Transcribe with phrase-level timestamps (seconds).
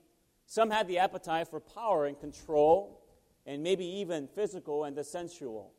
[0.51, 2.99] Some had the appetite for power and control,
[3.45, 5.71] and maybe even physical and the sensual.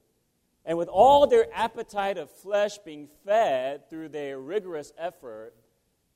[0.65, 5.53] And with all their appetite of flesh being fed through their rigorous effort,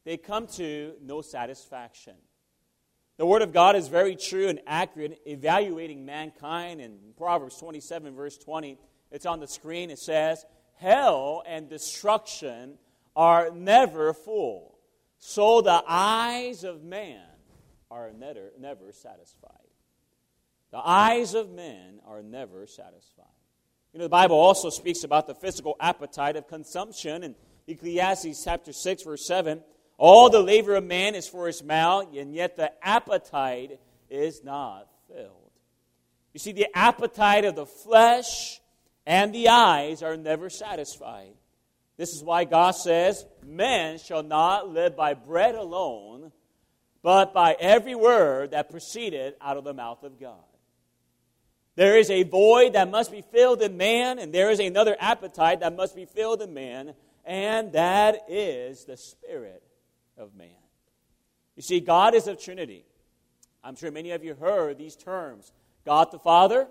[0.07, 2.15] they come to no satisfaction.
[3.19, 6.81] The Word of God is very true and accurate, evaluating mankind.
[6.81, 8.79] In Proverbs 27, verse 20,
[9.11, 9.91] it's on the screen.
[9.91, 12.79] It says, Hell and destruction
[13.15, 14.79] are never full,
[15.19, 17.36] so the eyes of man
[17.91, 19.51] are never, never satisfied.
[20.73, 23.27] The eyes of men are never satisfied.
[23.93, 27.35] You know, the Bible also speaks about the physical appetite of consumption in
[27.67, 29.63] Ecclesiastes chapter 6, verse 7.
[29.99, 33.81] All the labor of man is for his mouth, and yet the appetite
[34.11, 35.51] is not filled.
[36.35, 38.61] You see, the appetite of the flesh
[39.07, 41.33] and the eyes are never satisfied.
[41.97, 46.33] This is why God says, Man shall not live by bread alone,
[47.07, 50.43] but by every word that proceeded out of the mouth of God.
[51.77, 55.61] There is a void that must be filled in man, and there is another appetite
[55.61, 59.63] that must be filled in man, and that is the Spirit
[60.19, 60.49] of man.
[61.55, 62.85] You see, God is a Trinity.
[63.63, 65.53] I'm sure many of you heard these terms
[65.85, 66.67] God the Father,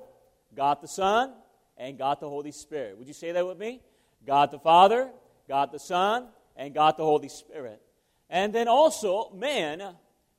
[0.54, 1.32] God the Son,
[1.78, 2.98] and God the Holy Spirit.
[2.98, 3.80] Would you say that with me?
[4.28, 5.12] God the Father,
[5.48, 7.82] God the Son, and God the Holy Spirit.
[8.30, 9.96] And then also, man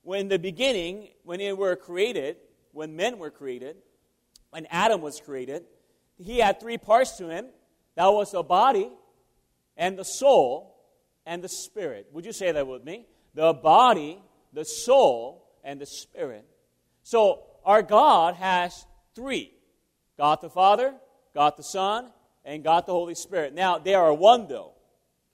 [0.07, 2.37] when the beginning, when they were created,
[2.71, 3.77] when men were created,
[4.51, 5.65] when Adam was created,
[6.17, 7.47] he had three parts to him.
[7.97, 8.89] That was the body
[9.77, 10.79] and the soul
[11.27, 12.07] and the spirit.
[12.13, 13.07] Would you say that with me?
[13.35, 14.23] The body,
[14.53, 16.47] the soul, and the spirit.
[17.03, 18.87] So our God has
[19.17, 19.53] three
[20.17, 20.95] God the Father,
[21.35, 22.13] God the Son,
[22.45, 23.55] and God the Holy Spirit.
[23.55, 24.75] Now, they are one, though.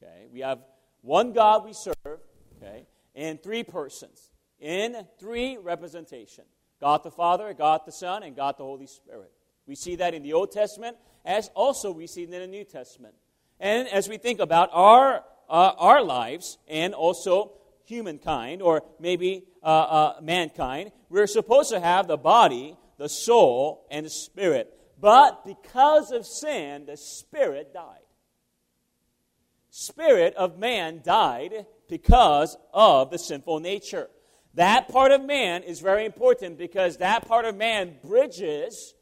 [0.02, 0.28] Okay?
[0.32, 0.60] We have
[1.02, 2.20] one God we serve,
[2.56, 4.31] okay, and three persons
[4.62, 6.44] in three representation
[6.80, 9.30] God the Father, God the Son, and God the Holy Spirit.
[9.66, 12.64] We see that in the Old Testament, as also we see it in the New
[12.64, 13.14] Testament.
[13.60, 17.52] And as we think about our, uh, our lives and also
[17.84, 24.06] humankind, or maybe uh, uh, mankind, we're supposed to have the body, the soul, and
[24.06, 24.76] the spirit.
[25.00, 27.98] But because of sin, the spirit died.
[29.70, 34.08] Spirit of man died because of the sinful nature.
[34.54, 38.94] That part of man is very important because that part of man bridges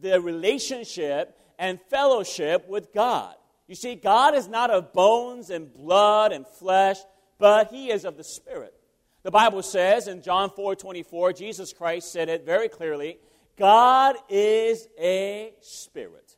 [0.00, 3.34] the relationship and fellowship with God.
[3.66, 6.98] You see, God is not of bones and blood and flesh,
[7.38, 8.74] but He is of the Spirit.
[9.22, 13.18] The Bible says in John 4 24, Jesus Christ said it very clearly
[13.56, 16.36] God is a spirit.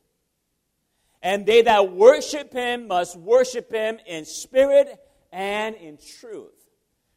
[1.22, 4.98] And they that worship Him must worship Him in spirit
[5.32, 6.63] and in truth.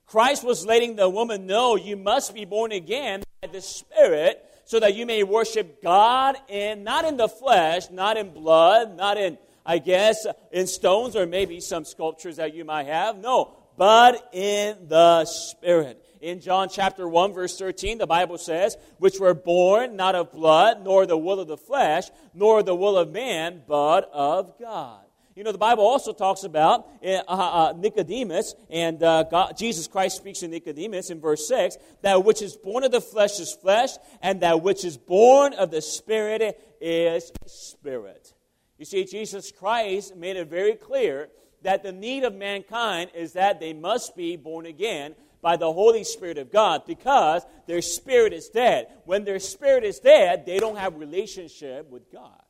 [0.07, 4.79] Christ was letting the woman know you must be born again by the Spirit so
[4.79, 9.37] that you may worship God in not in the flesh, not in blood, not in
[9.65, 13.17] I guess in stones or maybe some sculptures that you might have.
[13.17, 16.01] No, but in the Spirit.
[16.21, 20.85] In John chapter 1 verse 13 the Bible says, which were born not of blood,
[20.85, 25.06] nor the will of the flesh, nor the will of man, but of God.
[25.37, 30.17] You know, the Bible also talks about uh, uh, Nicodemus, and uh, God, Jesus Christ
[30.17, 33.91] speaks to Nicodemus in verse 6 that which is born of the flesh is flesh,
[34.23, 38.33] and that which is born of the Spirit is spirit.
[38.79, 41.29] You see, Jesus Christ made it very clear
[41.61, 46.03] that the need of mankind is that they must be born again by the Holy
[46.03, 48.87] Spirit of God because their spirit is dead.
[49.05, 52.41] When their spirit is dead, they don't have relationship with God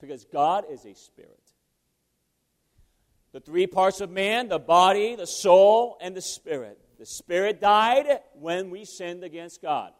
[0.00, 1.43] because God is a spirit
[3.34, 6.78] the three parts of man the body, the soul, and the spirit.
[7.00, 9.90] The spirit died when we sinned against God.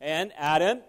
[0.00, 0.80] And Adam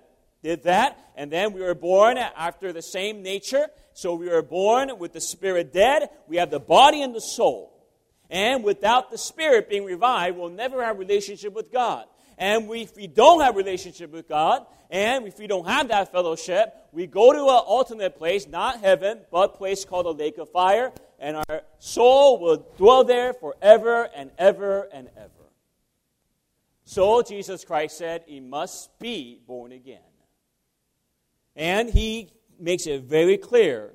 [0.43, 3.65] did that, and then we were born after the same nature.
[3.93, 6.09] So we were born with the spirit dead.
[6.27, 7.73] We have the body and the soul.
[8.29, 12.05] And without the spirit being revived, we'll never have relationship with God.
[12.37, 16.11] And we, if we don't have relationship with God, and if we don't have that
[16.11, 20.51] fellowship, we go to an alternate place, not heaven, but place called the lake of
[20.51, 25.31] fire, and our soul will dwell there forever and ever and ever.
[26.85, 29.99] So Jesus Christ said, He must be born again.
[31.55, 33.91] And he makes it very clear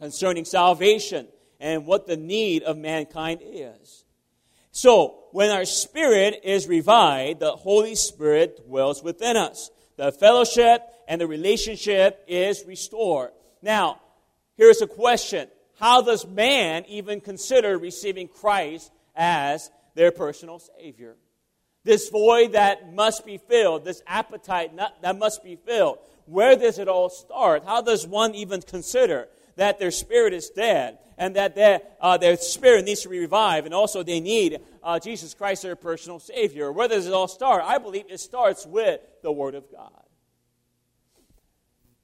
[0.00, 1.28] concerning salvation
[1.60, 4.04] and what the need of mankind is.
[4.70, 9.70] So, when our spirit is revived, the Holy Spirit dwells within us.
[9.96, 13.30] The fellowship and the relationship is restored.
[13.62, 14.02] Now,
[14.56, 15.48] here's a question
[15.78, 21.16] How does man even consider receiving Christ as their personal Savior?
[21.84, 25.98] This void that must be filled, this appetite that must be filled.
[26.24, 27.64] Where does it all start?
[27.64, 32.36] How does one even consider that their spirit is dead and that their, uh, their
[32.36, 36.72] spirit needs to be revived and also they need uh, Jesus Christ, their personal Savior?
[36.72, 37.62] Where does it all start?
[37.64, 40.05] I believe it starts with the Word of God.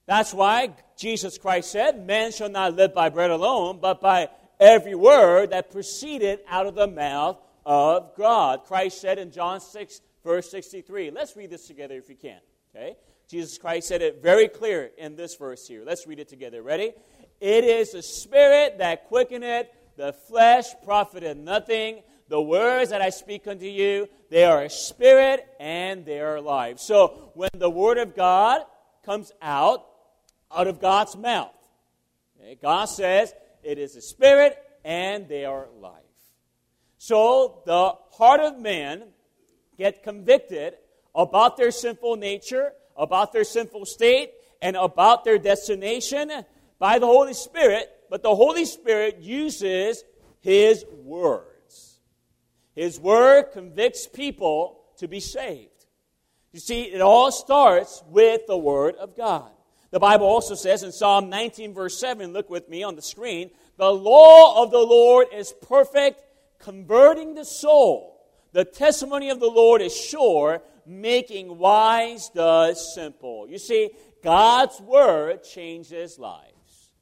[0.06, 4.28] That's why Jesus Christ said, Man shall not live by bread alone, but by
[4.58, 8.64] every word that proceeded out of the mouth of God.
[8.64, 11.10] Christ said in John 6, verse 63.
[11.10, 12.40] Let's read this together if you can.
[12.74, 12.96] Okay?
[13.28, 15.82] Jesus Christ said it very clear in this verse here.
[15.84, 16.62] Let's read it together.
[16.62, 16.92] Ready?
[17.40, 19.66] It is the Spirit that quickeneth,
[19.96, 22.02] the flesh profiteth nothing.
[22.28, 26.78] The words that I speak unto you, they are spirit and they are life.
[26.78, 28.62] So when the Word of God
[29.04, 29.84] comes out,
[30.54, 31.54] out of God's mouth,
[32.40, 36.02] okay, God says it is a spirit and they are life.
[36.98, 39.04] So the heart of man
[39.76, 40.74] get convicted
[41.14, 46.30] about their sinful nature, about their sinful state, and about their destination
[46.78, 50.04] by the Holy Spirit, but the Holy Spirit uses
[50.40, 51.98] His words.
[52.74, 55.68] His word convicts people to be saved.
[56.52, 59.50] You see, it all starts with the Word of God.
[59.92, 63.50] The Bible also says in Psalm 19, verse 7, look with me on the screen,
[63.76, 66.22] the law of the Lord is perfect
[66.58, 68.18] converting the soul.
[68.52, 73.46] The testimony of the Lord is sure, making wise the simple.
[73.48, 73.90] You see,
[74.24, 76.92] God's word changes lives.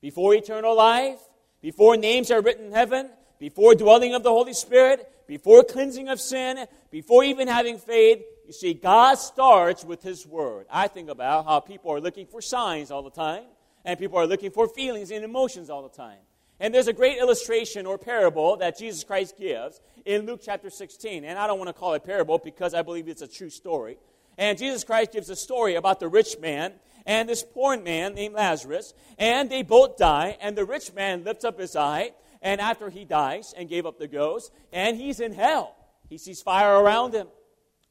[0.00, 1.18] Before eternal life,
[1.60, 6.20] before names are written in heaven, before dwelling of the Holy Spirit, before cleansing of
[6.20, 10.66] sin, before even having faith, you see, God starts with His Word.
[10.70, 13.44] I think about how people are looking for signs all the time,
[13.84, 16.18] and people are looking for feelings and emotions all the time.
[16.60, 21.24] And there's a great illustration or parable that Jesus Christ gives in Luke chapter 16.
[21.24, 23.98] And I don't want to call it parable because I believe it's a true story.
[24.38, 26.72] And Jesus Christ gives a story about the rich man
[27.06, 28.94] and this poor man named Lazarus.
[29.18, 30.36] And they both die.
[30.40, 32.12] And the rich man lifts up his eye.
[32.40, 35.74] And after he dies and gave up the ghost, and he's in hell,
[36.08, 37.28] he sees fire around him.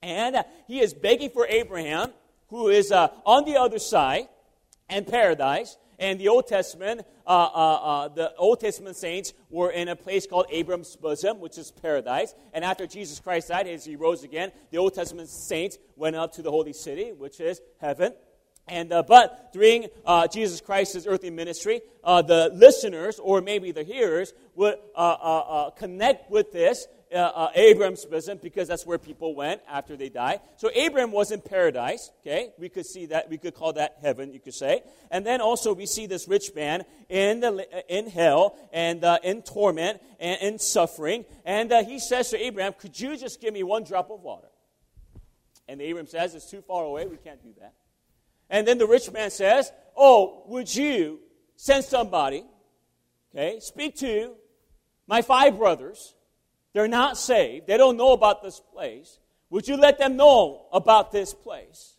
[0.04, 2.12] And uh, he is begging for Abraham,
[2.50, 4.28] who is uh, on the other side,
[4.90, 9.88] and paradise and the Old Testament, uh, uh, uh, the Old Testament saints were in
[9.88, 12.34] a place called Abram's bosom, which is paradise.
[12.54, 16.34] And after Jesus Christ died, as he rose again, the Old Testament saints went up
[16.34, 18.14] to the holy city, which is heaven.
[18.68, 23.84] And uh, but during uh, Jesus Christ's earthly ministry, uh, the listeners or maybe the
[23.84, 24.78] hearers would
[25.76, 30.42] connect with this uh, uh, Abram's bosom because that's where people went after they died.
[30.58, 32.12] So Abram was in paradise.
[32.22, 33.30] Okay, we could see that.
[33.30, 34.34] We could call that heaven.
[34.34, 34.84] You could say.
[35.12, 39.42] And then also we see this rich man in the in hell and uh, in
[39.42, 41.26] torment and in suffering.
[41.46, 44.48] And uh, he says to Abraham, "Could you just give me one drop of water?"
[45.68, 47.06] And Abram says, "It's too far away.
[47.06, 47.74] We can't do that."
[48.50, 51.20] And then the rich man says, "Oh, would you
[51.56, 52.44] send somebody?
[53.34, 54.36] Okay, speak to
[55.08, 56.16] my five brothers."
[56.74, 57.68] They're not saved.
[57.68, 59.20] They don't know about this place.
[59.52, 61.96] Would you let them know about this place?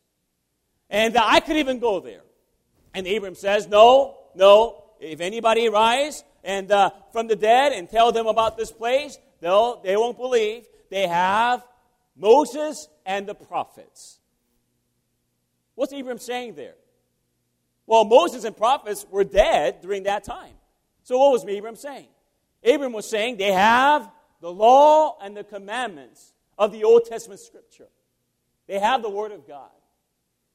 [0.90, 2.22] And I could even go there.
[2.92, 4.82] And Abram says, No, no.
[5.00, 9.80] If anybody rise and uh, from the dead and tell them about this place, they'll,
[9.82, 10.66] they won't believe.
[10.90, 11.64] They have
[12.16, 14.18] Moses and the prophets.
[15.74, 16.74] What's Abram saying there?
[17.86, 20.54] Well, Moses and prophets were dead during that time.
[21.02, 22.08] So what was Abram saying?
[22.64, 24.10] Abram was saying they have
[24.44, 27.88] the law and the commandments of the Old Testament scripture.
[28.66, 29.70] They have the Word of God.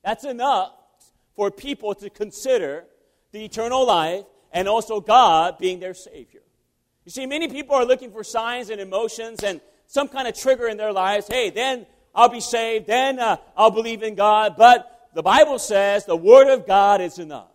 [0.06, 0.74] That's enough
[1.36, 2.86] for people to consider
[3.32, 6.42] the eternal life and also God being their Savior.
[7.04, 10.68] You see, many people are looking for signs and emotions and some kind of trigger
[10.68, 11.28] in their lives.
[11.28, 14.54] Hey, then I'll be saved, then uh, I'll believe in God.
[14.56, 17.48] But the Bible says the Word of God is enough.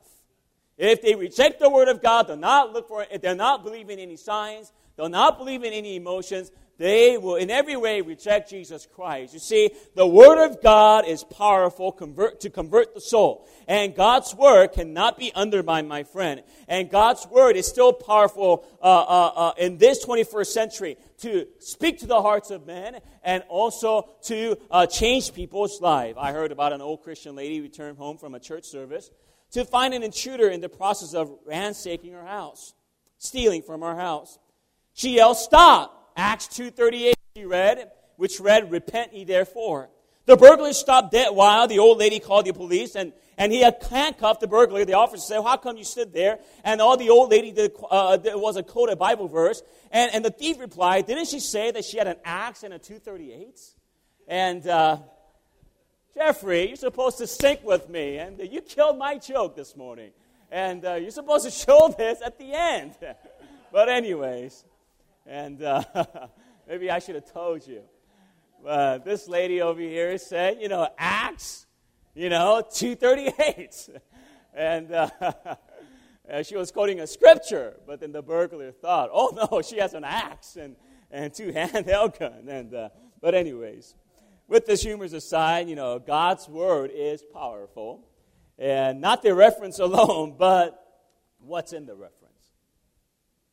[0.79, 4.01] If they reject the Word of God, they're not look for it, they're not believing
[4.01, 6.51] any signs, They'll not believe in any emotions.
[6.77, 9.33] they will in every way reject Jesus Christ.
[9.33, 13.49] You see, the Word of God is powerful convert, to convert the soul.
[13.69, 16.43] And God's Word cannot be undermined, my friend.
[16.67, 22.01] And God's Word is still powerful uh, uh, uh, in this 21st century to speak
[22.01, 26.19] to the hearts of men and also to uh, change people's lives.
[26.21, 29.11] I heard about an old Christian lady returned home from a church service
[29.53, 32.75] to find an intruder in the process of ransacking her house,
[33.19, 34.39] stealing from her house.
[34.95, 36.13] She yelled, Stop!
[36.17, 39.91] Acts 2.38 she read, which read, Repent ye therefore.
[40.27, 43.61] The burglar stopped dead while the old lady called the police and, and he
[43.91, 44.85] handcuffed the burglar.
[44.85, 46.39] The officer said, How come you stood there?
[46.63, 49.63] And all the old lady did uh, was a quoted Bible verse.
[49.91, 52.79] And, and the thief replied, Didn't she say that she had an axe and a
[52.79, 53.61] 238?
[54.29, 54.99] And uh,
[56.15, 58.19] Jeffrey, you're supposed to sync with me.
[58.19, 60.13] And you killed my joke this morning.
[60.53, 62.95] And uh, you're supposed to show this at the end.
[63.73, 64.65] but, anyways.
[65.27, 65.83] And uh,
[66.69, 67.83] maybe I should have told you.
[68.67, 71.67] Uh, this lady over here said, you know, Acts,
[72.15, 73.89] you know, 238.
[74.55, 75.09] and uh,
[76.43, 80.05] she was quoting a scripture, but then the burglar thought, oh no, she has an
[80.05, 80.77] axe and,
[81.11, 82.49] and two handheld gun.
[82.49, 82.89] And, uh,
[83.21, 83.95] but anyways,
[84.49, 88.07] with this humors aside, you know, God's word is powerful.
[88.59, 90.81] And not the reference alone, but
[91.41, 92.21] what's in the reference?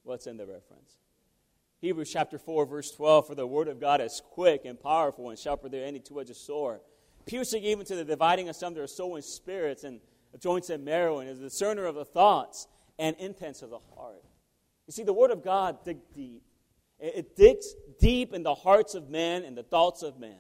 [0.04, 1.01] What's in the reference?
[1.82, 5.40] Hebrews chapter 4, verse 12 For the word of God is quick and powerful and
[5.40, 6.80] sharper than any two edged sword,
[7.26, 10.00] piercing even to the dividing asunder of soul and spirits and
[10.40, 12.68] joints and marrow, and is a discerner of the thoughts
[13.00, 14.24] and intents of the heart.
[14.86, 16.44] You see, the word of God digs deep.
[17.00, 20.38] It digs deep in the hearts of men and the thoughts of men.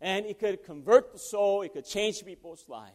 [0.00, 2.90] And it could convert the soul, it could change people's life.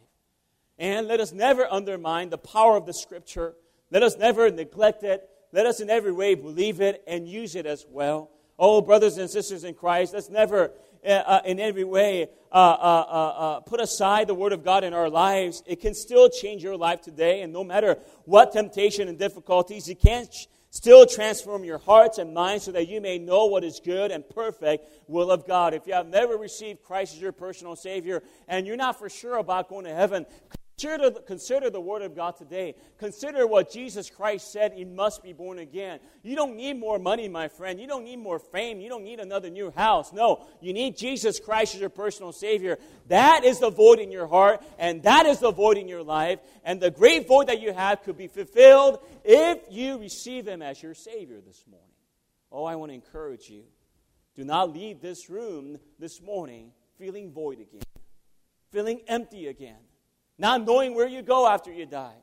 [0.77, 3.53] And let us never undermine the power of the scripture.
[3.91, 5.29] Let us never neglect it.
[5.51, 8.31] Let us in every way believe it and use it as well.
[8.57, 10.71] Oh, brothers and sisters in Christ, let's never
[11.03, 14.83] uh, uh in every way uh, uh, uh, uh, put aside the Word of God
[14.83, 15.63] in our lives.
[15.65, 19.99] It can still change your life today, and no matter what temptation and difficulties, it
[19.99, 23.79] can ch- still transform your hearts and minds so that you may know what is
[23.83, 25.73] good and perfect will of God.
[25.73, 29.37] If you have never received Christ as your personal Savior and you're not for sure
[29.37, 30.25] about going to heaven,
[30.81, 32.73] Consider, consider the Word of God today.
[32.97, 35.99] Consider what Jesus Christ said He must be born again.
[36.23, 37.79] You don't need more money, my friend.
[37.79, 38.81] You don't need more fame.
[38.81, 40.11] You don't need another new house.
[40.11, 42.79] No, you need Jesus Christ as your personal Savior.
[43.09, 46.39] That is the void in your heart, and that is the void in your life.
[46.63, 50.81] And the great void that you have could be fulfilled if you receive Him as
[50.81, 51.87] your Savior this morning.
[52.51, 53.65] Oh, I want to encourage you.
[54.33, 57.83] Do not leave this room this morning feeling void again,
[58.71, 59.77] feeling empty again
[60.41, 62.15] not knowing where you go after you die,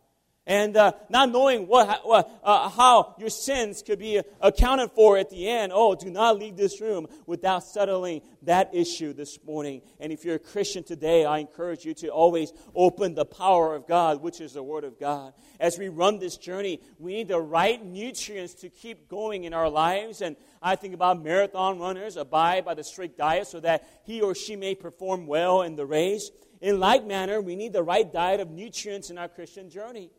[0.44, 2.02] and uh, not knowing what,
[2.42, 5.72] uh, how your sins could be accounted for at the end.
[5.74, 9.82] Oh, do not leave this room without settling that issue this morning.
[10.00, 13.86] And if you're a Christian today, I encourage you to always open the power of
[13.86, 15.34] God, which is the Word of God.
[15.60, 19.68] As we run this journey, we need the right nutrients to keep going in our
[19.68, 20.22] lives.
[20.22, 24.34] And I think about marathon runners abide by the strict diet so that he or
[24.34, 26.30] she may perform well in the race.
[26.60, 30.10] In like manner, we need the right diet of nutrients in our Christian journey.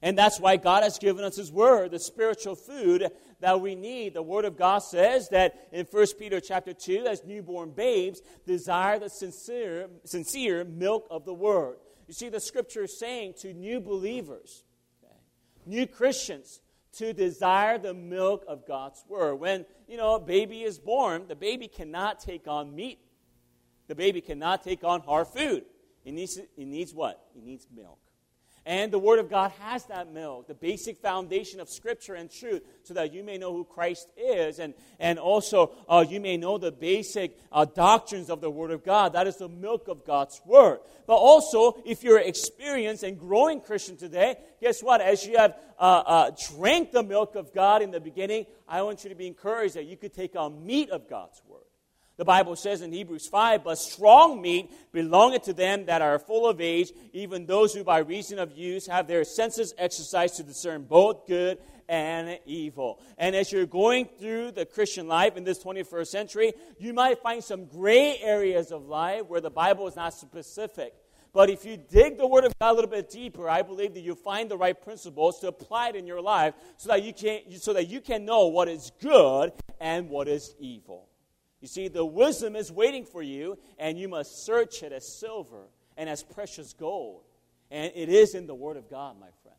[0.00, 3.10] And that's why God has given us His Word, the spiritual food
[3.40, 4.14] that we need.
[4.14, 9.00] The Word of God says that in 1 Peter chapter 2, as newborn babes, desire
[9.00, 11.78] the sincere, sincere milk of the Word.
[12.06, 14.62] You see, the Scripture is saying to new believers,
[15.02, 15.16] okay,
[15.66, 16.60] new Christians,
[16.92, 19.34] to desire the milk of God's Word.
[19.36, 23.00] When, you know, a baby is born, the baby cannot take on meat
[23.88, 25.64] the baby cannot take on hard food.
[26.04, 27.20] It needs, it needs what?
[27.36, 27.98] It needs milk.
[28.68, 32.62] And the Word of God has that milk, the basic foundation of Scripture and truth,
[32.82, 36.58] so that you may know who Christ is, and, and also uh, you may know
[36.58, 39.14] the basic uh, doctrines of the Word of God.
[39.14, 40.80] That is the milk of God's Word.
[41.06, 45.00] But also, if you're an experienced and growing Christian today, guess what?
[45.00, 49.02] As you have uh, uh drank the milk of God in the beginning, I want
[49.02, 51.67] you to be encouraged that you could take on meat of God's Word.
[52.18, 56.48] The Bible says in Hebrews 5, But strong meat belongeth to them that are full
[56.48, 60.82] of age, even those who by reason of use have their senses exercised to discern
[60.82, 61.58] both good
[61.88, 63.00] and evil.
[63.18, 67.42] And as you're going through the Christian life in this 21st century, you might find
[67.42, 70.94] some gray areas of life where the Bible is not specific.
[71.32, 74.00] But if you dig the Word of God a little bit deeper, I believe that
[74.00, 77.42] you'll find the right principles to apply it in your life so that you can,
[77.60, 81.08] so that you can know what is good and what is evil.
[81.60, 85.68] You see, the wisdom is waiting for you, and you must search it as silver
[85.96, 87.22] and as precious gold.
[87.70, 89.58] And it is in the Word of God, my friend.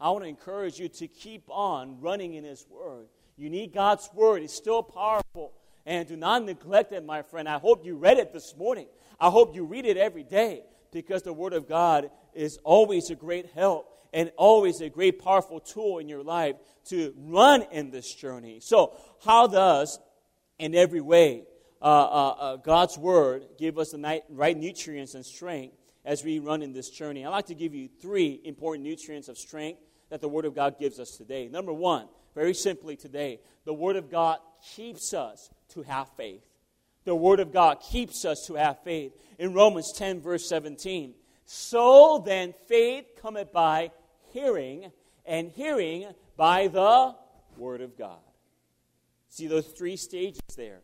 [0.00, 3.06] I want to encourage you to keep on running in His Word.
[3.36, 5.52] You need God's Word, it's still powerful.
[5.84, 7.48] And do not neglect it, my friend.
[7.48, 8.86] I hope you read it this morning.
[9.18, 10.62] I hope you read it every day
[10.92, 15.58] because the Word of God is always a great help and always a great, powerful
[15.58, 18.60] tool in your life to run in this journey.
[18.60, 19.98] So, how does,
[20.58, 21.44] in every way,
[21.80, 26.62] uh, uh, uh, God's Word give us the right nutrients and strength as we run
[26.62, 27.24] in this journey?
[27.24, 29.80] I'd like to give you three important nutrients of strength
[30.10, 31.48] that the Word of God gives us today.
[31.48, 34.38] Number one, very simply today, the Word of God
[34.74, 36.44] keeps us to have faith.
[37.04, 39.12] The Word of God keeps us to have faith.
[39.38, 43.90] In Romans 10, verse 17, so then faith cometh by
[44.32, 44.90] hearing,
[45.26, 46.06] and hearing
[46.36, 47.14] by the
[47.56, 48.18] Word of God.
[49.32, 50.82] See those three stages there.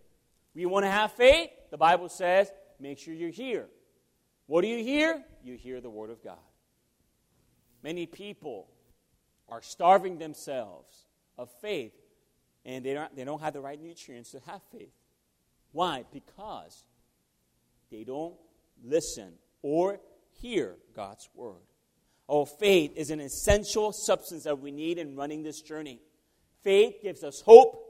[0.55, 2.51] We want to have faith, the Bible says,
[2.81, 3.67] make sure you're here.
[4.47, 5.23] What do you hear?
[5.45, 6.39] You hear the Word of God.
[7.83, 8.71] Many people
[9.51, 11.05] are starving themselves
[11.37, 11.93] of faith,
[12.65, 14.95] and they don't, they don't have the right nutrients to have faith.
[15.73, 16.07] Why?
[16.11, 16.85] Because
[17.91, 18.35] they don't
[18.83, 20.01] listen or
[20.41, 21.67] hear God's Word.
[22.27, 26.01] Oh, faith is an essential substance that we need in running this journey.
[26.63, 27.85] Faith gives us hope,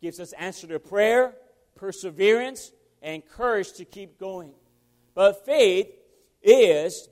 [0.00, 1.34] gives us answer to prayer,
[1.76, 4.52] perseverance, and courage to keep going.
[5.14, 5.88] But faith
[6.42, 7.08] is,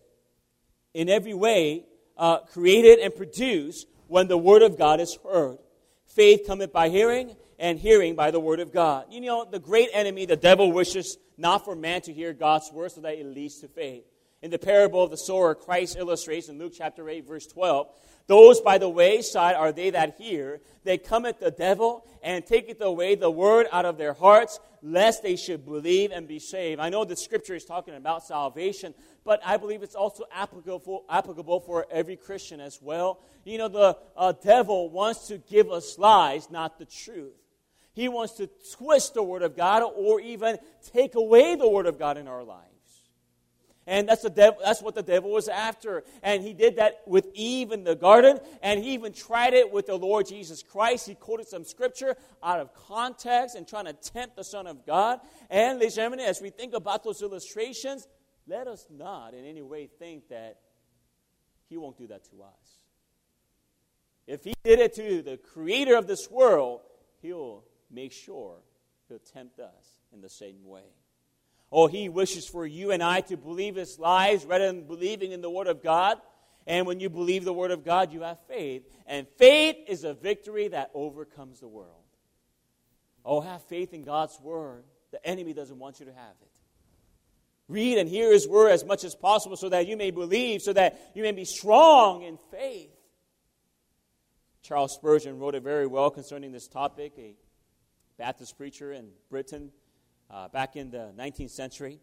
[0.94, 1.84] in every way,
[2.16, 5.58] uh, created and produced when the Word of God is heard.
[6.06, 9.06] Faith cometh by hearing, and hearing by the Word of God.
[9.10, 12.92] You know, the great enemy, the devil, wishes not for man to hear God's Word
[12.92, 14.04] so that it leads to faith.
[14.40, 17.88] In the parable of the sower, Christ illustrates in Luke chapter 8, verse 12,
[18.28, 20.60] those by the wayside are they that hear.
[20.84, 25.34] They cometh the devil and taketh away the word out of their hearts, lest they
[25.34, 26.78] should believe and be saved.
[26.78, 28.94] I know the scripture is talking about salvation,
[29.24, 33.18] but I believe it's also applicable for, applicable for every Christian as well.
[33.44, 37.32] You know, the uh, devil wants to give us lies, not the truth.
[37.94, 40.58] He wants to twist the Word of God or even
[40.92, 42.77] take away the Word of God in our lives.
[43.88, 46.04] And that's, the devil, that's what the devil was after.
[46.22, 48.38] And he did that with Eve in the garden.
[48.62, 51.06] And he even tried it with the Lord Jesus Christ.
[51.06, 55.20] He quoted some scripture out of context and trying to tempt the Son of God.
[55.48, 58.06] And, ladies and gentlemen, as we think about those illustrations,
[58.46, 60.58] let us not in any way think that
[61.70, 62.78] he won't do that to us.
[64.26, 66.82] If he did it to the creator of this world,
[67.22, 68.56] he'll make sure
[69.08, 70.82] he'll tempt us in the same way.
[71.70, 75.42] Oh, he wishes for you and I to believe his lies rather than believing in
[75.42, 76.18] the Word of God.
[76.66, 78.82] And when you believe the Word of God, you have faith.
[79.06, 81.92] And faith is a victory that overcomes the world.
[83.24, 84.84] Oh, have faith in God's Word.
[85.10, 86.48] The enemy doesn't want you to have it.
[87.68, 90.72] Read and hear his word as much as possible so that you may believe, so
[90.72, 92.90] that you may be strong in faith.
[94.62, 97.34] Charles Spurgeon wrote it very well concerning this topic, a
[98.16, 99.70] Baptist preacher in Britain
[100.30, 102.00] uh, back in the 19th century.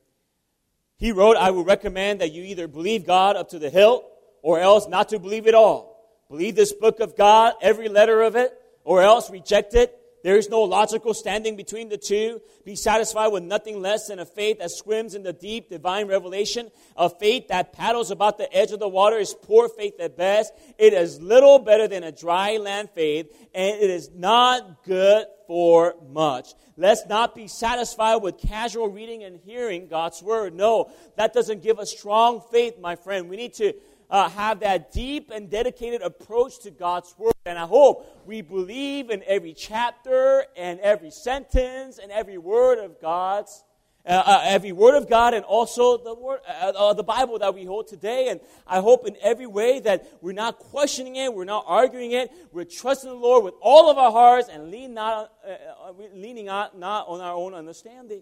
[0.98, 4.06] He wrote, I would recommend that you either believe God up to the hilt
[4.42, 5.96] or else not to believe at all.
[6.30, 8.52] Believe this book of God, every letter of it,
[8.84, 12.42] or else reject it there is no logical standing between the two.
[12.66, 16.72] Be satisfied with nothing less than a faith that swims in the deep divine revelation.
[16.98, 20.52] A faith that paddles about the edge of the water is poor faith at best.
[20.80, 25.94] It is little better than a dry land faith, and it is not good for
[26.12, 26.56] much.
[26.76, 30.56] Let's not be satisfied with casual reading and hearing God's word.
[30.56, 33.30] No, that doesn't give us strong faith, my friend.
[33.30, 33.74] We need to
[34.10, 37.34] uh, have that deep and dedicated approach to God's Word.
[37.46, 43.00] And I hope we believe in every chapter and every sentence and every word of
[43.00, 43.64] God's.
[44.08, 47.56] Uh, uh, every word of God and also the word, uh, uh, the Bible that
[47.56, 48.28] we hold today.
[48.30, 52.32] And I hope in every way that we're not questioning it, we're not arguing it,
[52.52, 56.46] we're trusting the Lord with all of our hearts and lean not, uh, uh, leaning
[56.46, 58.22] not, not on our own understanding.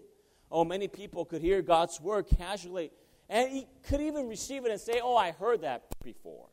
[0.50, 2.90] Oh, many people could hear God's word casually
[3.28, 6.48] and he could even receive it and say, Oh, I heard that before.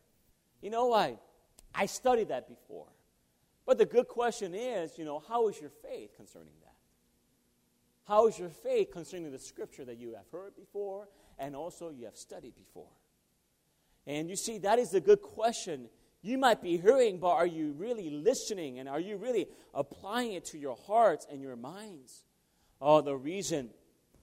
[0.61, 1.17] You know, I,
[1.73, 2.87] I studied that before.
[3.65, 6.75] But the good question is, you know, how is your faith concerning that?
[8.07, 11.07] How is your faith concerning the scripture that you have heard before
[11.37, 12.89] and also you have studied before?
[14.07, 15.89] And you see, that is the good question.
[16.21, 20.45] You might be hearing, but are you really listening and are you really applying it
[20.45, 22.23] to your hearts and your minds?
[22.79, 23.69] Oh, the reason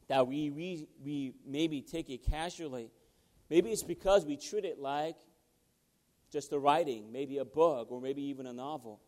[0.09, 2.91] that we, we, we maybe take it casually.
[3.51, 5.17] Maybe it's because we treat it like
[6.33, 9.01] just a writing, maybe a book, or maybe even a novel.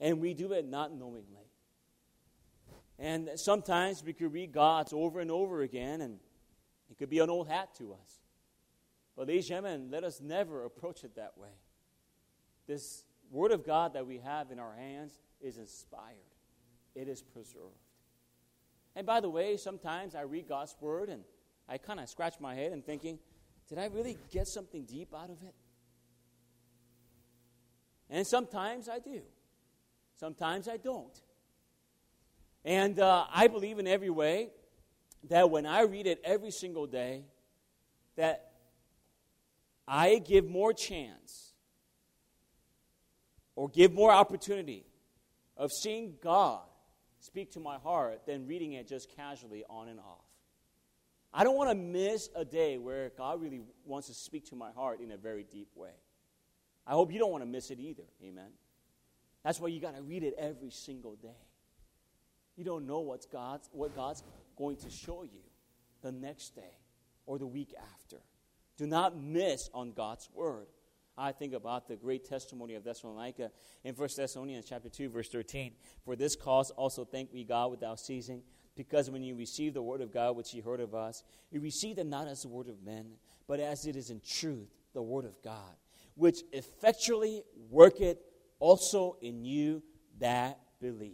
[0.00, 1.50] And we do it not knowingly.
[2.98, 6.18] And sometimes we could read God's over and over again, and
[6.90, 8.20] it could be an old hat to us.
[9.16, 11.48] But, ladies and gentlemen, let us never approach it that way.
[12.66, 16.16] This Word of God that we have in our hands is inspired,
[16.94, 17.83] it is preserved.
[18.96, 21.24] And by the way, sometimes I read God's Word and
[21.68, 23.18] I kind of scratch my head and thinking,
[23.68, 25.54] did I really get something deep out of it?
[28.10, 29.22] And sometimes I do.
[30.18, 31.20] Sometimes I don't.
[32.64, 34.50] And uh, I believe in every way
[35.28, 37.24] that when I read it every single day,
[38.16, 38.52] that
[39.88, 41.52] I give more chance
[43.56, 44.86] or give more opportunity
[45.56, 46.62] of seeing God
[47.24, 50.26] speak to my heart than reading it just casually on and off.
[51.32, 54.70] I don't want to miss a day where God really wants to speak to my
[54.72, 55.96] heart in a very deep way.
[56.86, 58.04] I hope you don't want to miss it either.
[58.22, 58.50] Amen.
[59.42, 61.40] That's why you got to read it every single day.
[62.56, 64.22] You don't know what's God's, what God's
[64.56, 65.40] going to show you
[66.02, 66.76] the next day
[67.24, 68.18] or the week after.
[68.76, 70.66] Do not miss on God's word.
[71.16, 73.50] I think about the great testimony of Thessalonica
[73.84, 75.72] in 1 Thessalonians chapter 2, verse 13.
[76.04, 78.42] For this cause also thank we God without ceasing,
[78.76, 81.98] because when you received the word of God which ye heard of us, you received
[81.98, 83.12] it not as the word of men,
[83.46, 85.76] but as it is in truth the word of God,
[86.16, 88.18] which effectually worketh
[88.58, 89.82] also in you
[90.18, 91.12] that believe.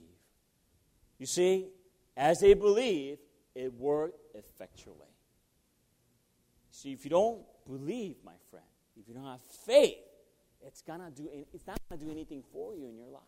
[1.18, 1.68] You see,
[2.16, 3.18] as they believe,
[3.54, 4.96] it worked effectually.
[6.70, 8.64] See, if you don't believe, my friend,
[8.98, 9.98] if you don't have faith,
[10.60, 13.22] it's gonna do it's not gonna do anything for you in your life.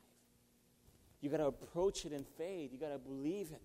[1.20, 2.70] You gotta approach it in faith.
[2.72, 3.62] You gotta believe it.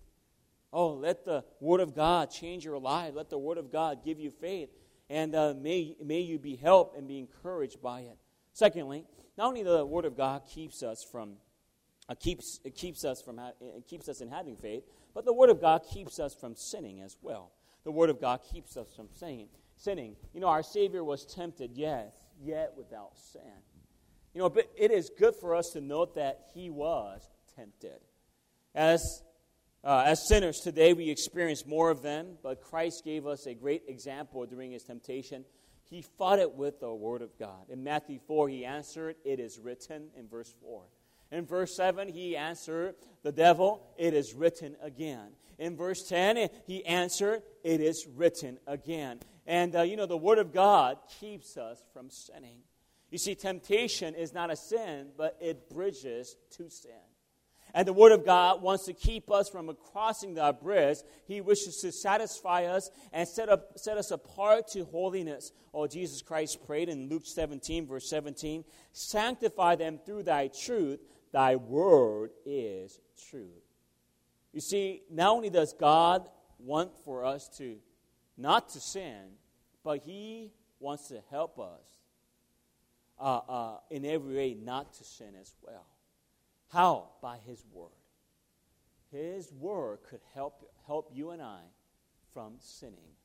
[0.72, 3.14] Oh, let the Word of God change your life.
[3.14, 4.70] Let the Word of God give you faith.
[5.10, 8.18] And uh, may, may you be helped and be encouraged by it.
[8.52, 9.04] Secondly,
[9.38, 11.36] not only the Word of God keeps us from
[12.08, 14.84] uh, keeps, it keeps us from ha- it keeps us in having faith,
[15.14, 17.52] but the Word of God keeps us from sinning as well.
[17.84, 19.48] The Word of God keeps us from sinning.
[19.78, 20.16] Sinning.
[20.34, 22.12] You know, our Savior was tempted, yes,
[22.42, 23.42] yet without sin.
[24.34, 28.00] You know, but it is good for us to note that He was tempted.
[28.74, 29.22] As
[29.84, 33.84] uh, as sinners today, we experience more of them, but Christ gave us a great
[33.86, 35.44] example during his temptation.
[35.88, 37.70] He fought it with the Word of God.
[37.70, 40.82] In Matthew 4, he answered, It is written, in verse 4.
[41.30, 45.28] In verse 7, he answered the devil, It is written again.
[45.58, 49.20] In verse 10, he answered, It is written again.
[49.48, 52.60] And uh, you know, the Word of God keeps us from sinning.
[53.10, 56.92] You see, temptation is not a sin, but it bridges to sin.
[57.72, 60.98] And the Word of God wants to keep us from crossing that bridge.
[61.26, 65.50] He wishes to satisfy us and set, up, set us apart to holiness.
[65.72, 71.00] Oh, Jesus Christ prayed in Luke 17, verse 17 Sanctify them through thy truth.
[71.32, 73.64] Thy word is truth.
[74.52, 77.78] You see, not only does God want for us to
[78.38, 79.32] not to sin,
[79.84, 81.84] but He wants to help us
[83.18, 85.86] uh, uh, in every way not to sin as well.
[86.72, 87.10] How?
[87.20, 87.90] By His Word.
[89.10, 91.60] His Word could help, help you and I
[92.32, 93.16] from sinning.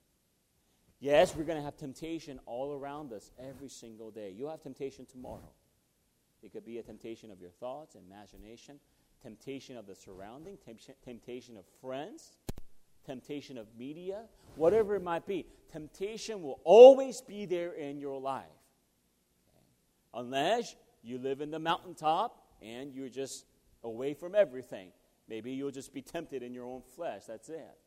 [0.99, 4.33] Yes, we're going to have temptation all around us every single day.
[4.35, 5.51] You'll have temptation tomorrow.
[6.41, 8.79] It could be a temptation of your thoughts, imagination,
[9.21, 10.57] temptation of the surrounding,
[11.03, 12.31] temptation of friends,
[13.05, 14.21] temptation of media,
[14.55, 15.45] whatever it might be.
[15.71, 18.45] Temptation will always be there in your life.
[20.13, 23.45] Unless you live in the mountaintop and you're just
[23.83, 24.91] away from everything.
[25.27, 27.23] Maybe you'll just be tempted in your own flesh.
[27.27, 27.77] That's it.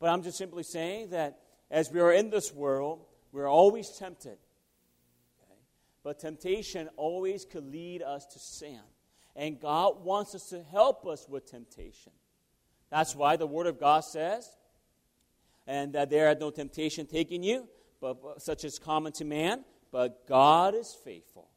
[0.00, 1.38] But I'm just simply saying that
[1.70, 4.38] as we are in this world, we're always tempted.
[5.42, 5.60] Okay?
[6.02, 8.80] But temptation always could lead us to sin.
[9.36, 12.12] And God wants us to help us with temptation.
[12.90, 14.48] That's why the Word of God says,
[15.66, 17.68] and that there had no temptation taken you,
[18.00, 21.48] but such as common to man, but God is faithful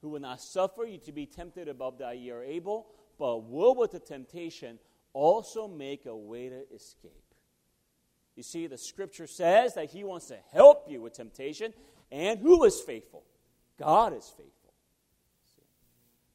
[0.00, 2.86] who will not suffer you to be tempted above that ye are able,
[3.18, 4.78] but will with the temptation
[5.12, 7.12] also make a way to escape.
[8.36, 11.74] You see, the scripture says that he wants to help you with temptation,
[12.10, 13.24] and who is faithful?
[13.78, 14.72] God is faithful.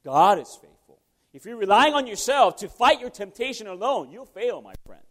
[0.04, 0.75] God is faithful.
[1.36, 5.04] If you're relying on yourself to fight your temptation alone, you'll fail, my friend.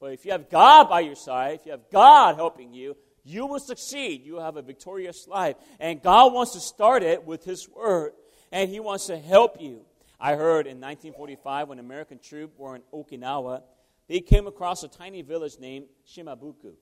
[0.00, 3.46] But if you have God by your side, if you have God helping you, you
[3.46, 4.26] will succeed.
[4.26, 5.54] You will have a victorious life.
[5.78, 8.14] And God wants to start it with His Word,
[8.50, 9.82] and He wants to help you.
[10.18, 13.62] I heard in 1945 when American troops were in Okinawa,
[14.08, 16.72] they came across a tiny village named Shimabuku.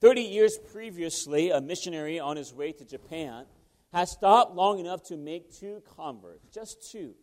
[0.00, 3.44] Thirty years previously, a missionary on his way to Japan
[3.92, 7.14] had stopped long enough to make two converts, just two,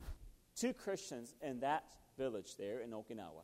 [0.55, 1.83] two Christians in that
[2.17, 3.43] village there in Okinawa.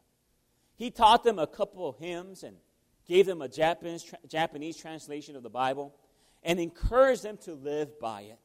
[0.76, 2.56] He taught them a couple of hymns and
[3.08, 5.94] gave them a Japanese, Japanese translation of the Bible,
[6.44, 8.40] and encouraged them to live by it.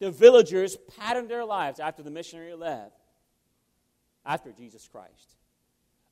[0.00, 2.96] the villagers patterned their lives after the missionary left,
[4.24, 5.36] after Jesus Christ,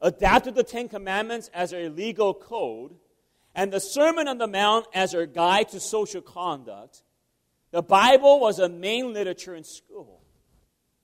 [0.00, 2.94] adapted the Ten Commandments as their legal code,
[3.54, 7.02] and the Sermon on the Mount as their guide to social conduct.
[7.70, 10.22] The Bible was a main literature in school.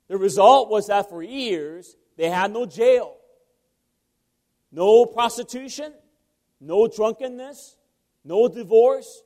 [0.08, 3.16] The result was that for years, they had no jail,
[4.70, 5.92] no prostitution,
[6.60, 7.76] no drunkenness,
[8.24, 9.22] no divorce,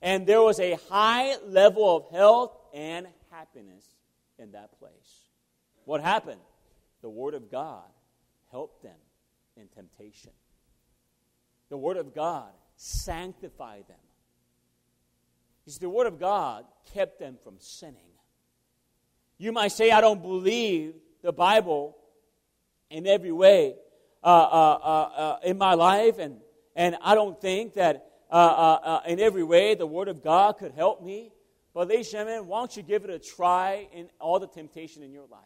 [0.00, 3.84] and there was a high level of health and happiness
[4.38, 5.24] in that place.
[5.84, 6.40] What happened?
[7.02, 7.84] The Word of God
[8.50, 8.96] helped them
[9.56, 10.32] in temptation.
[11.68, 13.96] The Word of God sanctified them.
[15.68, 18.00] See, the Word of God kept them from sinning.
[19.36, 21.96] You might say, I don't believe the Bible
[22.90, 23.76] in every way
[24.24, 26.38] uh, uh, uh, uh in my life, and,
[26.74, 30.72] and I don't think that uh, uh, in every way the Word of God could
[30.72, 31.32] help me.
[31.74, 35.02] But, ladies and gentlemen, why don't you give it a try in all the temptation
[35.02, 35.40] in your life?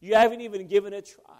[0.00, 1.34] You haven't even given it a try.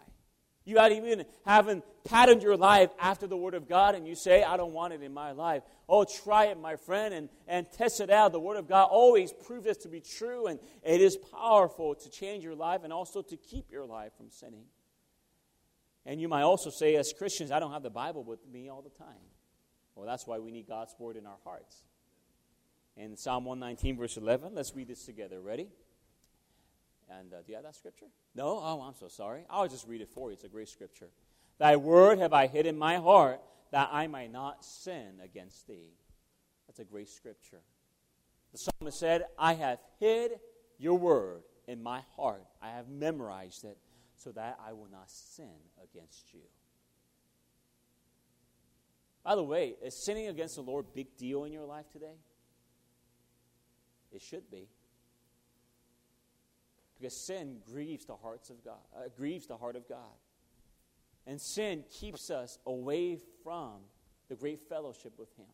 [0.64, 4.56] You even haven't patterned your life after the Word of God, and you say, I
[4.56, 5.62] don't want it in my life.
[5.88, 8.32] Oh, try it, my friend, and, and test it out.
[8.32, 12.10] The Word of God always proves it to be true, and it is powerful to
[12.10, 14.64] change your life and also to keep your life from sinning.
[16.04, 18.82] And you might also say, as Christians, I don't have the Bible with me all
[18.82, 19.08] the time.
[19.94, 21.84] Well, that's why we need God's Word in our hearts.
[22.96, 25.40] In Psalm 119, verse 11, let's read this together.
[25.40, 25.68] Ready?
[27.18, 28.06] And uh, do you have that scripture?
[28.34, 28.60] No?
[28.62, 29.44] Oh, I'm so sorry.
[29.50, 30.34] I'll just read it for you.
[30.34, 31.08] It's a great scripture.
[31.58, 33.40] Thy word have I hid in my heart
[33.72, 35.94] that I might not sin against thee.
[36.66, 37.60] That's a great scripture.
[38.52, 40.32] The psalmist said, I have hid
[40.78, 42.44] your word in my heart.
[42.62, 43.78] I have memorized it
[44.16, 45.50] so that I will not sin
[45.82, 46.40] against you.
[49.24, 52.16] By the way, is sinning against the Lord a big deal in your life today?
[54.12, 54.68] It should be.
[57.00, 59.98] Because sin grieves the hearts of God, uh, grieves the heart of God.
[61.26, 63.76] And sin keeps us away from
[64.28, 65.46] the great fellowship with Him.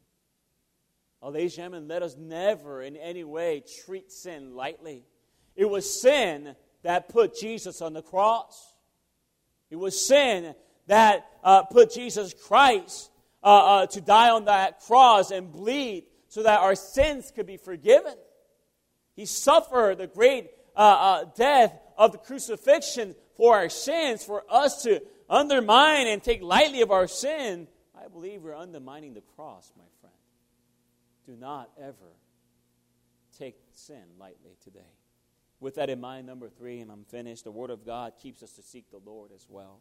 [1.23, 5.05] Oh, ladies and gentlemen, let us never in any way treat sin lightly.
[5.55, 8.75] It was sin that put Jesus on the cross.
[9.71, 10.55] It was sin
[10.89, 13.11] that uh, put Jesus Christ
[13.43, 17.57] uh, uh, to die on that cross and bleed so that our sins could be
[17.57, 18.15] forgiven.
[19.15, 24.83] He suffered the great uh, uh, death of the crucifixion for our sins, for us
[24.83, 29.85] to undermine and take lightly of our sin, I believe we're undermining the cross, my
[30.01, 30.15] friend.
[31.25, 32.15] Do not ever
[33.39, 34.81] take sin lightly today.
[35.59, 38.53] With that in mind, number three, and I'm finished, the Word of God keeps us
[38.53, 39.81] to seek the Lord as well.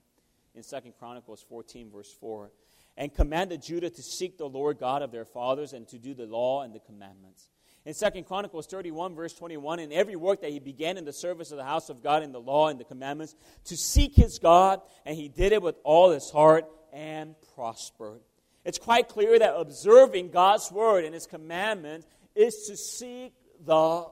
[0.55, 2.49] In Second Chronicles 14, verse 4,
[2.97, 6.25] and commanded Judah to seek the Lord God of their fathers and to do the
[6.25, 7.49] law and the commandments
[7.85, 11.51] in 2 Chronicles 31, verse 21, in every work that he began in the service
[11.51, 14.81] of the house of God in the law and the commandments, to seek his God,
[15.05, 18.21] and he did it with all his heart and prospered.
[18.63, 24.07] It's quite clear that observing God's word and his commandments is to seek the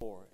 [0.00, 0.26] Lord.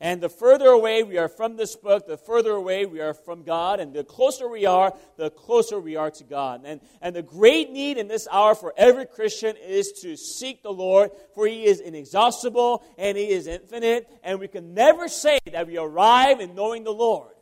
[0.00, 3.42] And the further away we are from this book, the further away we are from
[3.42, 3.80] God.
[3.80, 6.62] And the closer we are, the closer we are to God.
[6.64, 10.72] And, and the great need in this hour for every Christian is to seek the
[10.72, 14.08] Lord, for He is inexhaustible and He is infinite.
[14.22, 17.34] And we can never say that we arrive in knowing the Lord.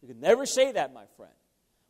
[0.00, 1.32] We can never say that, my friend.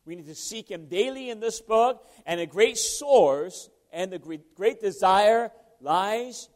[0.07, 2.07] We need to seek Him daily in this book.
[2.25, 5.51] And a great source and the great, great desire
[5.83, 6.49] lies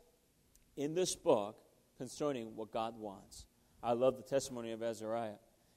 [0.78, 1.59] in this book
[2.00, 3.44] concerning what God wants.
[3.82, 5.32] I love the testimony of Ezra.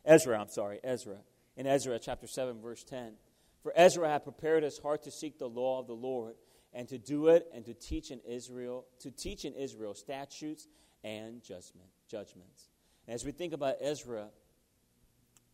[0.05, 1.17] Ezra, I'm sorry, Ezra.
[1.57, 3.15] In Ezra chapter 7, verse 10.
[3.61, 6.35] For Ezra had prepared his heart to seek the law of the Lord
[6.71, 10.69] and to do it and to teach in Israel, to teach in Israel statutes
[11.03, 12.69] and judgment, judgments.
[13.05, 14.29] And as we think about Ezra,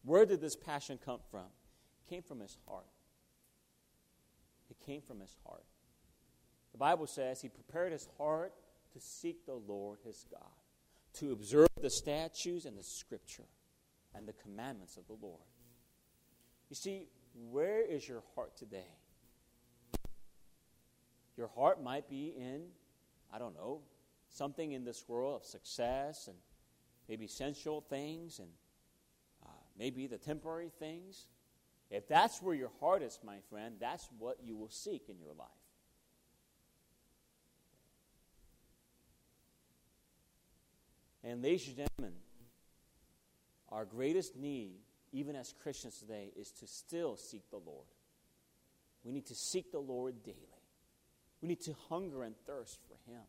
[0.03, 1.47] where did this passion come from?
[2.05, 2.85] It came from his heart.
[4.69, 5.65] It came from his heart.
[6.73, 8.53] The Bible says he prepared his heart
[8.93, 10.58] to seek the Lord his God
[11.13, 13.47] to observe the statutes and the scripture
[14.15, 15.41] and the commandments of the Lord.
[16.69, 17.07] You see,
[17.51, 18.91] where is your heart today?
[21.37, 22.63] Your heart might be in,
[23.33, 23.81] I don't know,
[24.29, 26.37] something in this world of success and
[27.07, 28.49] maybe sensual things and
[29.45, 31.27] uh, maybe the temporary things.
[31.89, 35.33] If that's where your heart is, my friend, that's what you will seek in your
[35.33, 35.47] life.
[41.29, 42.17] And, ladies and gentlemen,
[43.71, 44.79] our greatest need,
[45.11, 47.85] even as Christians today, is to still seek the Lord.
[49.03, 50.63] We need to seek the Lord daily.
[51.39, 53.21] We need to hunger and thirst for Him.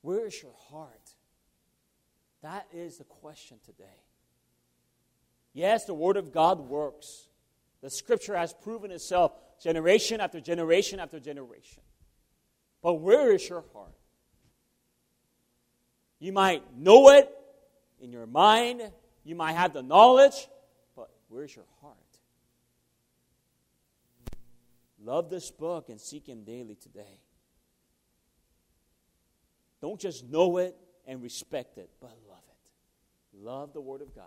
[0.00, 1.10] Where is your heart?
[2.40, 3.84] That is the question today.
[5.52, 7.28] Yes, the Word of God works.
[7.82, 11.82] The Scripture has proven itself generation after generation after generation.
[12.82, 13.92] But where is your heart?
[16.22, 17.28] You might know it
[18.00, 18.80] in your mind,
[19.24, 20.46] you might have the knowledge,
[20.94, 21.96] but where's your heart?
[25.04, 27.18] Love this book and seek Him daily today.
[29.80, 30.76] Don't just know it
[31.08, 33.40] and respect it, but love it.
[33.44, 34.26] Love the Word of God.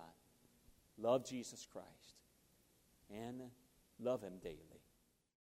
[0.98, 1.88] Love Jesus Christ.
[3.10, 3.40] And
[4.02, 4.75] love Him daily.